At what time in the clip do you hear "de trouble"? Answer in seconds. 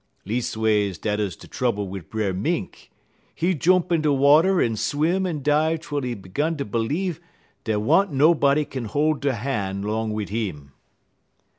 1.35-1.87